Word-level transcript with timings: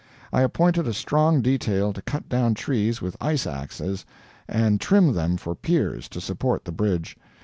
I 0.33 0.41
appointed 0.41 0.87
a 0.87 0.95
strong 0.95 1.43
detail 1.43 1.93
to 1.93 2.01
cut 2.01 2.27
down 2.27 2.55
trees 2.55 3.03
with 3.03 3.15
ice 3.21 3.45
axes 3.45 4.03
and 4.47 4.81
trim 4.81 5.13
them 5.13 5.37
for 5.37 5.53
piers 5.53 6.09
to 6.09 6.19
support 6.19 6.65
the 6.65 6.71
bridge. 6.71 7.15